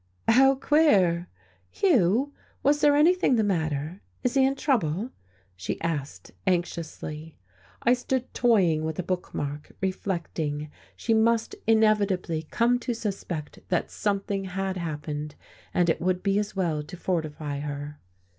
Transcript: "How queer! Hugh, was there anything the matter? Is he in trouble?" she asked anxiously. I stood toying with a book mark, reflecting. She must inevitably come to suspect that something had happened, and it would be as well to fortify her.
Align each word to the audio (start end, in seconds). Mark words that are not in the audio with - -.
"How 0.27 0.55
queer! 0.55 1.27
Hugh, 1.69 2.33
was 2.63 2.81
there 2.81 2.95
anything 2.95 3.35
the 3.35 3.43
matter? 3.43 4.01
Is 4.23 4.33
he 4.33 4.43
in 4.43 4.55
trouble?" 4.55 5.11
she 5.55 5.79
asked 5.79 6.31
anxiously. 6.47 7.37
I 7.83 7.93
stood 7.93 8.33
toying 8.33 8.83
with 8.83 8.97
a 8.97 9.03
book 9.03 9.31
mark, 9.31 9.73
reflecting. 9.79 10.71
She 10.95 11.13
must 11.13 11.53
inevitably 11.67 12.47
come 12.49 12.79
to 12.79 12.95
suspect 12.95 13.59
that 13.69 13.91
something 13.91 14.45
had 14.45 14.75
happened, 14.75 15.35
and 15.71 15.87
it 15.87 16.01
would 16.01 16.23
be 16.23 16.39
as 16.39 16.55
well 16.55 16.81
to 16.81 16.97
fortify 16.97 17.59
her. 17.59 17.99